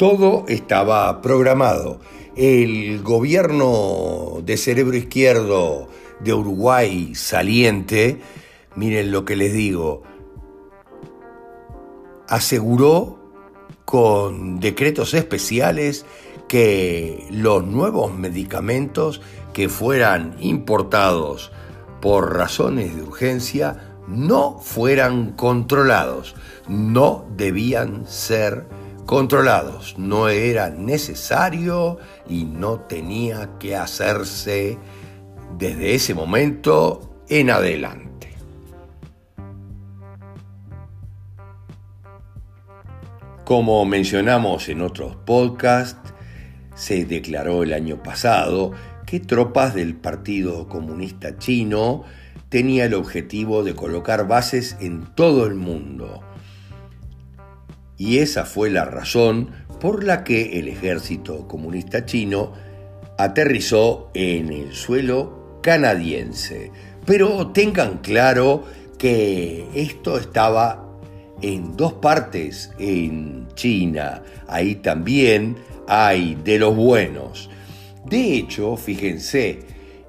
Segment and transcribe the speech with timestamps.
[0.00, 2.00] Todo estaba programado.
[2.34, 5.88] El gobierno de cerebro izquierdo
[6.20, 8.18] de Uruguay saliente,
[8.76, 10.02] miren lo que les digo,
[12.28, 13.18] aseguró
[13.84, 16.06] con decretos especiales
[16.48, 19.20] que los nuevos medicamentos
[19.52, 21.52] que fueran importados
[22.00, 26.36] por razones de urgencia no fueran controlados,
[26.68, 29.98] no debían ser controlados.
[29.98, 31.98] No era necesario
[32.28, 34.78] y no tenía que hacerse
[35.58, 38.10] desde ese momento en adelante.
[43.44, 46.14] Como mencionamos en otros podcasts,
[46.74, 48.72] se declaró el año pasado
[49.06, 52.04] que tropas del Partido Comunista Chino
[52.48, 56.22] tenía el objetivo de colocar bases en todo el mundo
[58.00, 62.54] y esa fue la razón por la que el ejército comunista chino
[63.18, 66.72] aterrizó en el suelo canadiense.
[67.04, 68.64] Pero tengan claro
[68.96, 70.88] que esto estaba
[71.42, 74.22] en dos partes en China.
[74.48, 75.56] Ahí también
[75.86, 77.50] hay de los buenos.
[78.06, 79.58] De hecho, fíjense,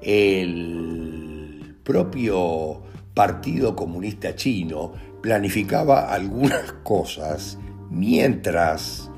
[0.00, 7.58] el propio Partido Comunista Chino planificaba algunas cosas
[7.92, 9.10] mientras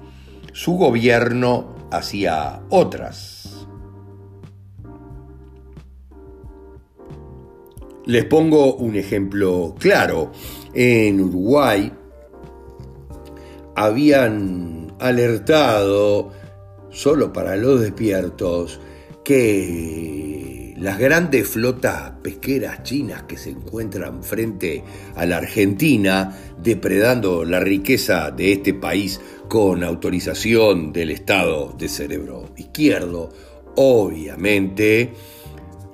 [0.53, 3.67] su gobierno hacía otras.
[8.07, 10.33] Les pongo un ejemplo claro.
[10.75, 11.91] En Uruguay
[13.75, 16.31] habían alertado,
[16.91, 18.81] solo para los despiertos,
[19.25, 20.44] que
[20.77, 24.83] las grandes flotas pesqueras chinas que se encuentran frente
[25.15, 32.51] a la Argentina, depredando la riqueza de este país con autorización del Estado de cerebro
[32.57, 33.31] izquierdo,
[33.77, 35.13] obviamente,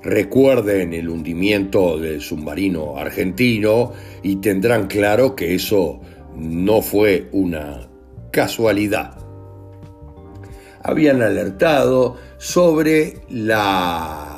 [0.02, 3.92] recuerden el hundimiento del submarino argentino
[4.22, 6.00] y tendrán claro que eso
[6.36, 7.88] no fue una
[8.30, 9.18] casualidad.
[10.82, 14.29] Habían alertado sobre la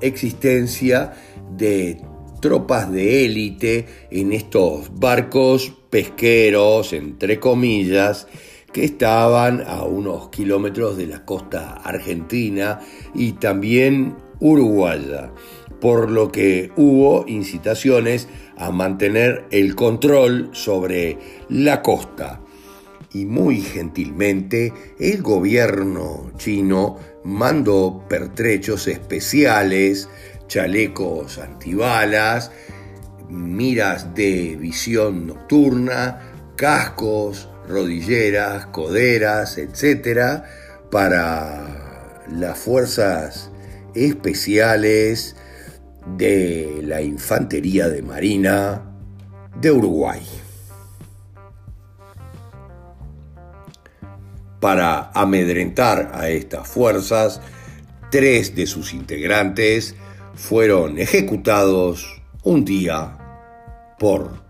[0.00, 1.12] existencia
[1.56, 2.00] de
[2.40, 8.26] tropas de élite en estos barcos pesqueros, entre comillas,
[8.72, 12.80] que estaban a unos kilómetros de la costa argentina
[13.14, 15.32] y también uruguaya,
[15.80, 22.40] por lo que hubo incitaciones a mantener el control sobre la costa.
[23.14, 26.98] Y muy gentilmente el gobierno chino
[27.28, 30.08] mandó pertrechos especiales,
[30.46, 32.50] chalecos antibalas,
[33.28, 36.22] miras de visión nocturna,
[36.56, 40.42] cascos, rodilleras, coderas, etc.,
[40.90, 43.50] para las fuerzas
[43.94, 45.36] especiales
[46.16, 48.82] de la Infantería de Marina
[49.60, 50.22] de Uruguay.
[54.60, 57.40] Para amedrentar a estas fuerzas,
[58.10, 59.94] tres de sus integrantes
[60.34, 63.18] fueron ejecutados un día
[63.98, 64.42] por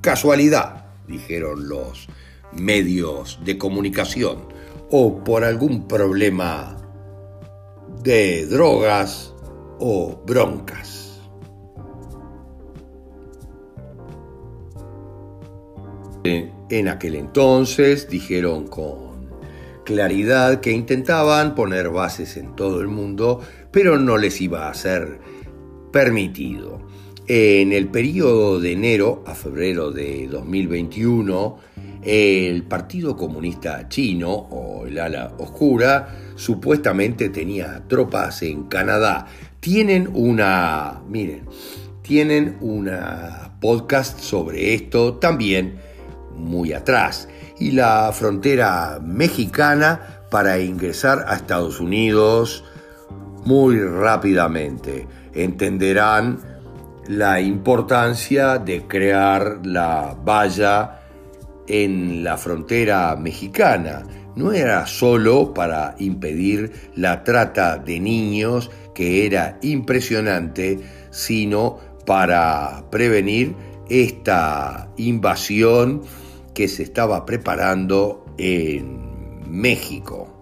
[0.00, 2.08] casualidad, dijeron los
[2.52, 4.48] medios de comunicación,
[4.90, 6.76] o por algún problema
[8.02, 9.34] de drogas
[9.80, 11.20] o broncas.
[16.24, 19.05] En aquel entonces dijeron con
[19.86, 23.40] claridad que intentaban poner bases en todo el mundo,
[23.70, 25.20] pero no les iba a ser
[25.92, 26.84] permitido.
[27.28, 31.56] En el periodo de enero a febrero de 2021,
[32.02, 39.26] el Partido Comunista Chino, o el ala oscura, supuestamente tenía tropas en Canadá.
[39.60, 41.44] Tienen una, miren,
[42.02, 45.76] tienen una podcast sobre esto también
[46.36, 47.28] muy atrás
[47.58, 52.64] y la frontera mexicana para ingresar a Estados Unidos
[53.44, 55.06] muy rápidamente.
[55.32, 56.38] Entenderán
[57.08, 61.00] la importancia de crear la valla
[61.68, 64.02] en la frontera mexicana.
[64.34, 70.80] No era solo para impedir la trata de niños, que era impresionante,
[71.10, 73.54] sino para prevenir
[73.88, 76.02] esta invasión
[76.56, 80.32] que se estaba preparando en México.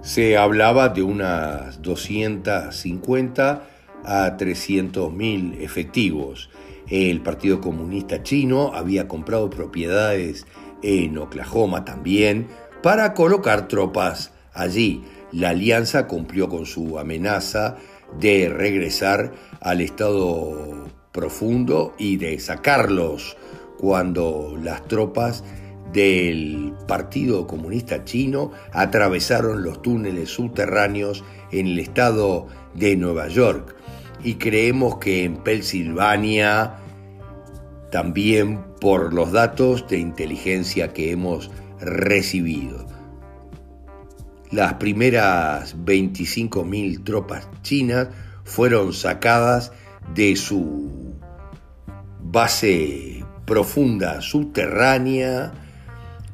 [0.00, 3.68] Se hablaba de unas 250
[4.02, 6.48] a 300 mil efectivos.
[6.88, 10.46] El Partido Comunista Chino había comprado propiedades
[10.82, 12.48] en Oklahoma también
[12.82, 15.04] para colocar tropas allí.
[15.30, 17.76] La alianza cumplió con su amenaza
[18.18, 23.36] de regresar al estado profundo y de sacarlos
[23.78, 25.44] cuando las tropas
[25.92, 33.74] del Partido Comunista Chino atravesaron los túneles subterráneos en el estado de Nueva York
[34.22, 36.76] y creemos que en Pensilvania
[37.90, 42.86] también por los datos de inteligencia que hemos recibido.
[44.50, 48.08] Las primeras 25.000 tropas chinas
[48.44, 49.70] fueron sacadas
[50.14, 51.14] de su
[52.20, 55.52] base profunda subterránea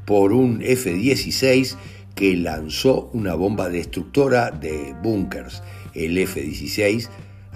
[0.06, 1.76] por un F-16
[2.14, 5.62] que lanzó una bomba destructora de búnkers.
[5.92, 7.08] El F-16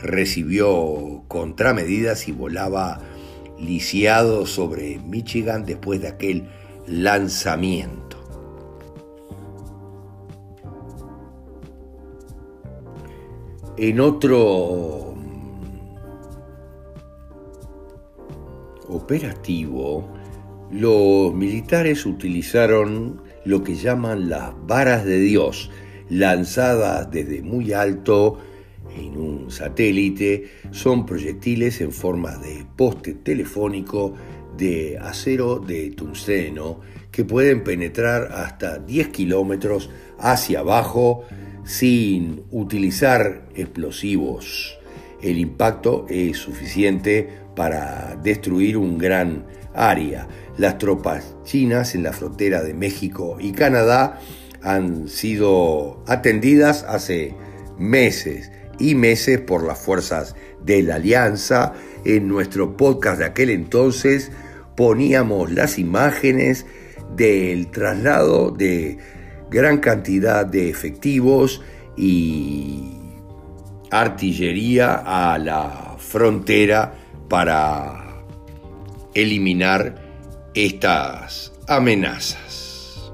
[0.03, 3.01] recibió contramedidas y volaba
[3.59, 6.45] lisiado sobre Michigan después de aquel
[6.87, 8.10] lanzamiento.
[13.83, 15.15] En otro
[18.89, 20.07] operativo,
[20.71, 25.71] los militares utilizaron lo que llaman las varas de Dios,
[26.11, 28.39] lanzadas desde muy alto
[28.99, 34.13] en un satélite, son proyectiles en forma de poste telefónico
[34.59, 36.81] de acero de tungsteno
[37.11, 39.89] que pueden penetrar hasta 10 kilómetros
[40.19, 41.25] hacia abajo
[41.65, 44.79] sin utilizar explosivos.
[45.23, 50.27] El impacto es suficiente para destruir un gran área.
[50.57, 54.19] Las tropas chinas en la frontera de México y Canadá
[54.63, 57.35] han sido atendidas hace
[57.79, 60.35] meses y meses por las fuerzas
[60.65, 61.75] de la Alianza.
[62.05, 64.31] En nuestro podcast de aquel entonces
[64.77, 66.65] poníamos las imágenes
[67.17, 68.99] del traslado de
[69.51, 71.61] gran cantidad de efectivos
[71.97, 72.97] y
[73.91, 76.95] artillería a la frontera
[77.29, 78.25] para
[79.15, 80.01] eliminar
[80.55, 83.13] estas amenazas.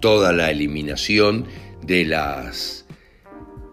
[0.00, 1.46] Toda la eliminación
[1.82, 2.84] de las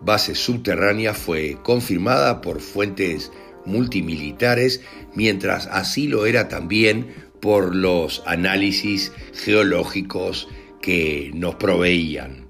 [0.01, 3.31] bases subterráneas fue confirmada por fuentes
[3.65, 4.81] multimilitares,
[5.13, 10.47] mientras así lo era también por los análisis geológicos
[10.81, 12.47] que nos proveían.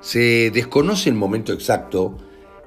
[0.00, 2.16] Se desconoce el momento exacto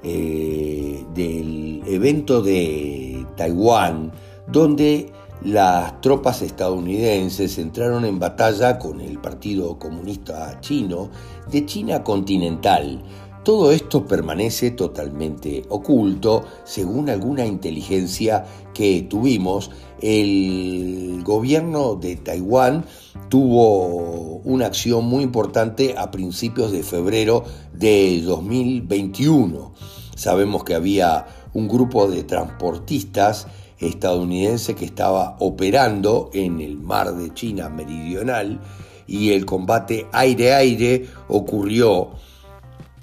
[0.03, 4.11] eh, del evento de Taiwán,
[4.47, 5.11] donde
[5.43, 11.09] las tropas estadounidenses entraron en batalla con el Partido Comunista Chino
[11.51, 13.03] de China continental.
[13.47, 19.71] Todo esto permanece totalmente oculto, según alguna inteligencia que tuvimos.
[20.01, 22.83] El gobierno de Taiwán
[23.29, 29.71] tuvo una acción muy importante a principios de febrero de 2021.
[30.13, 33.47] Sabemos que había un grupo de transportistas
[33.79, 38.59] estadounidense que estaba operando en el mar de China meridional
[39.07, 42.09] y el combate aire-aire ocurrió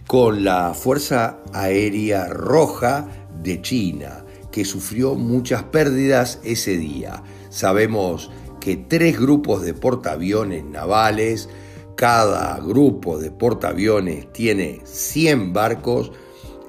[0.06, 3.08] con la Fuerza Aérea Roja
[3.42, 7.22] de China, que sufrió muchas pérdidas ese día.
[7.48, 8.30] Sabemos
[8.60, 11.48] que tres grupos de portaaviones navales,
[11.96, 16.12] cada grupo de portaaviones tiene 100 barcos,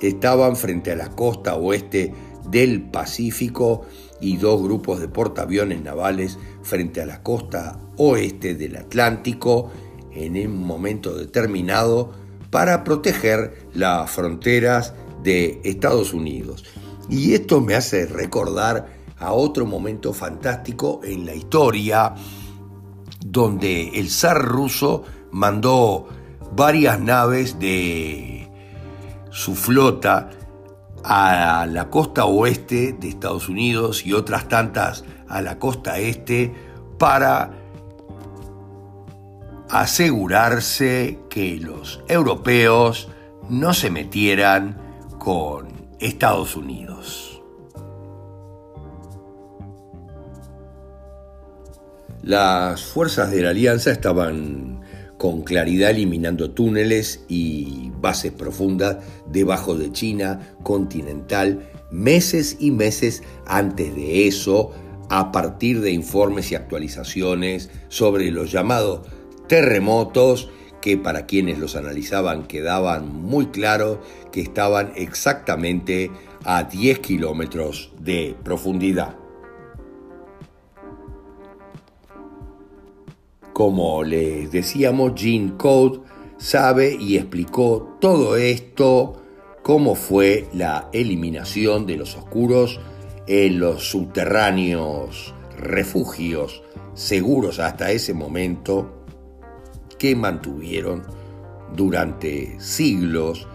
[0.02, 2.14] estaban frente a la costa oeste
[2.50, 3.86] del Pacífico
[4.22, 9.72] y dos grupos de portaaviones navales frente a la costa oeste del Atlántico
[10.14, 12.25] en un momento determinado
[12.56, 16.64] para proteger las fronteras de Estados Unidos.
[17.10, 18.88] Y esto me hace recordar
[19.20, 22.16] a otro momento fantástico en la historia
[23.26, 26.08] donde el zar ruso mandó
[26.56, 28.50] varias naves de
[29.32, 30.30] su flota
[31.04, 36.54] a la costa oeste de Estados Unidos y otras tantas a la costa este
[36.98, 37.65] para
[39.70, 43.10] asegurarse que los europeos
[43.50, 44.78] no se metieran
[45.20, 45.68] con
[46.00, 47.42] Estados Unidos.
[52.22, 54.82] Las fuerzas de la alianza estaban
[55.18, 63.96] con claridad eliminando túneles y bases profundas debajo de China continental meses y meses antes
[63.96, 64.72] de eso,
[65.10, 69.02] a partir de informes y actualizaciones sobre los llamados
[69.48, 70.50] terremotos
[70.82, 73.98] que para quienes los analizaban quedaban muy claros
[74.32, 76.12] que estaban exactamente
[76.44, 79.16] a 10 kilómetros de profundidad.
[83.52, 86.02] Como les decíamos, Gene Code
[86.38, 89.24] sabe y explicó todo esto,
[89.64, 92.80] cómo fue la eliminación de los oscuros
[93.26, 96.62] en los subterráneos refugios
[96.94, 99.05] seguros hasta ese momento
[100.14, 101.04] mantuvieron
[101.76, 103.48] durante siglos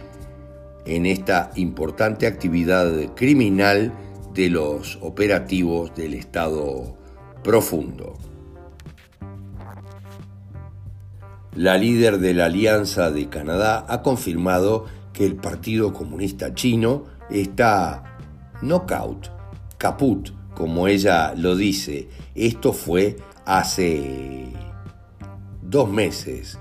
[0.87, 3.92] en esta importante actividad criminal
[4.35, 6.97] de los operativos del Estado
[7.45, 8.16] profundo.
[11.54, 18.04] La líder de la Alianza de Canadá ha confirmado que el Partido Comunista Chino está
[18.62, 19.30] knockout,
[19.76, 22.09] caput, como ella lo dice.
[22.35, 24.52] Esto fue hace
[25.70, 26.58] dos meses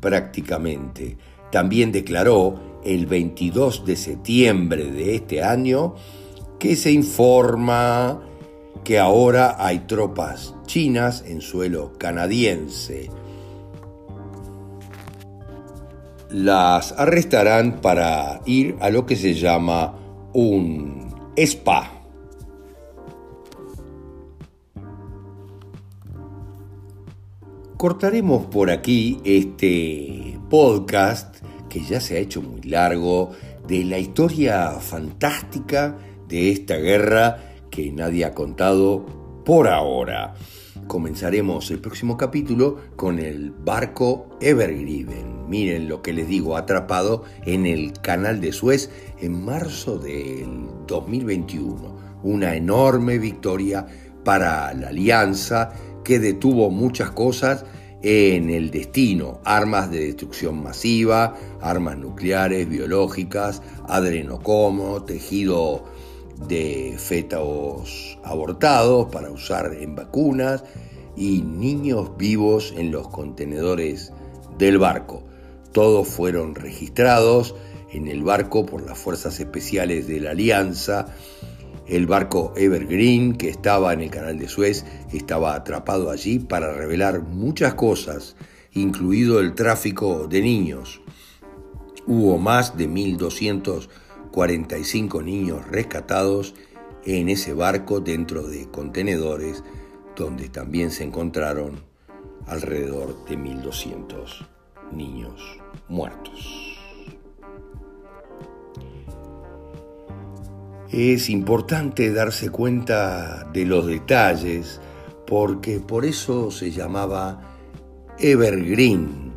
[0.00, 1.16] prácticamente.
[1.50, 5.94] También declaró el 22 de septiembre de este año
[6.58, 8.20] que se informa
[8.84, 13.10] que ahora hay tropas chinas en suelo canadiense
[16.30, 19.94] las arrestarán para ir a lo que se llama
[20.32, 21.97] un spa.
[27.78, 31.36] Cortaremos por aquí este podcast
[31.68, 33.30] que ya se ha hecho muy largo
[33.68, 37.38] de la historia fantástica de esta guerra
[37.70, 39.06] que nadie ha contado
[39.44, 40.34] por ahora.
[40.88, 45.48] Comenzaremos el próximo capítulo con el barco Evergreen.
[45.48, 51.96] Miren lo que les digo, atrapado en el canal de Suez en marzo del 2021.
[52.24, 53.86] Una enorme victoria
[54.24, 55.72] para la alianza
[56.08, 57.66] que detuvo muchas cosas
[58.00, 65.84] en el destino, armas de destrucción masiva, armas nucleares, biológicas, adrenocomo, tejido
[66.48, 70.64] de fetos abortados para usar en vacunas
[71.14, 74.10] y niños vivos en los contenedores
[74.56, 75.24] del barco.
[75.72, 77.54] Todos fueron registrados
[77.92, 81.08] en el barco por las fuerzas especiales de la Alianza.
[81.88, 87.22] El barco Evergreen, que estaba en el canal de Suez, estaba atrapado allí para revelar
[87.22, 88.36] muchas cosas,
[88.72, 91.00] incluido el tráfico de niños.
[92.06, 93.88] Hubo más de 1.200
[94.30, 96.54] 45 niños rescatados
[97.04, 99.64] en ese barco dentro de contenedores
[100.16, 101.82] donde también se encontraron
[102.46, 104.46] alrededor de 1.200
[104.92, 106.77] niños muertos.
[110.90, 114.80] Es importante darse cuenta de los detalles
[115.26, 117.42] porque por eso se llamaba
[118.18, 119.32] Evergreen,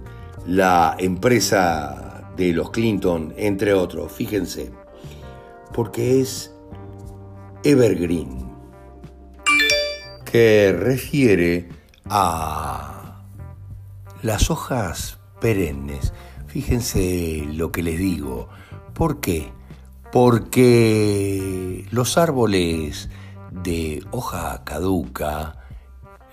[0.47, 4.11] la empresa de los Clinton, entre otros.
[4.11, 4.71] Fíjense,
[5.73, 6.53] porque es
[7.63, 8.49] evergreen,
[10.25, 11.69] que refiere
[12.05, 13.23] a
[14.21, 16.13] las hojas perennes.
[16.47, 18.49] Fíjense lo que les digo.
[18.93, 19.51] ¿Por qué?
[20.11, 23.09] Porque los árboles
[23.51, 25.55] de hoja caduca,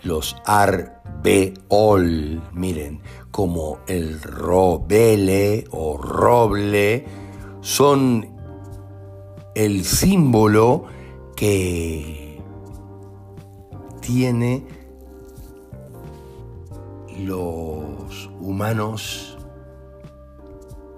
[0.02, 7.06] los arbeol, miren, como el robele o roble,
[7.60, 8.26] son
[9.54, 10.84] el símbolo
[11.36, 12.40] que
[14.00, 14.64] tiene
[17.18, 19.36] los humanos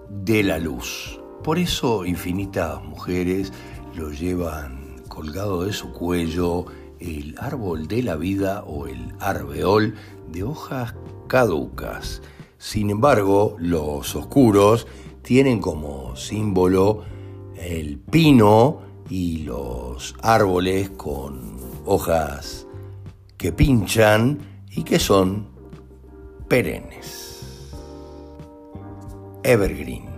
[0.08, 1.19] de la luz.
[1.42, 3.52] Por eso infinitas mujeres
[3.94, 6.66] lo llevan colgado de su cuello
[6.98, 9.94] el árbol de la vida o el arbeol
[10.28, 10.94] de hojas
[11.28, 12.20] caducas.
[12.58, 14.86] Sin embargo, los oscuros
[15.22, 17.04] tienen como símbolo
[17.56, 21.56] el pino y los árboles con
[21.86, 22.66] hojas
[23.38, 24.38] que pinchan
[24.70, 25.48] y que son
[26.48, 27.72] perennes.
[29.42, 30.09] Evergreen.